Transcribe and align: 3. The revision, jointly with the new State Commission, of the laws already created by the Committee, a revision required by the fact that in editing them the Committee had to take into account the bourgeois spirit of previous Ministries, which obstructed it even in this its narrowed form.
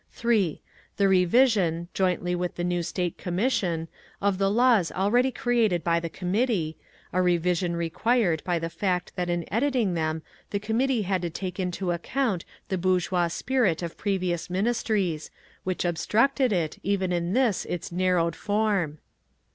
3. 0.13 0.59
The 0.97 1.07
revision, 1.07 1.87
jointly 1.93 2.33
with 2.33 2.55
the 2.55 2.63
new 2.63 2.81
State 2.81 3.19
Commission, 3.19 3.87
of 4.19 4.39
the 4.39 4.49
laws 4.49 4.91
already 4.91 5.29
created 5.31 5.83
by 5.83 5.99
the 5.99 6.09
Committee, 6.09 6.75
a 7.13 7.21
revision 7.21 7.75
required 7.75 8.43
by 8.43 8.57
the 8.57 8.71
fact 8.71 9.15
that 9.15 9.29
in 9.29 9.45
editing 9.53 9.93
them 9.93 10.23
the 10.49 10.59
Committee 10.59 11.03
had 11.03 11.21
to 11.21 11.29
take 11.29 11.59
into 11.59 11.91
account 11.91 12.45
the 12.69 12.79
bourgeois 12.79 13.27
spirit 13.27 13.83
of 13.83 13.95
previous 13.95 14.49
Ministries, 14.49 15.29
which 15.63 15.85
obstructed 15.85 16.51
it 16.51 16.79
even 16.81 17.11
in 17.13 17.33
this 17.33 17.63
its 17.65 17.91
narrowed 17.91 18.35
form. 18.35 18.97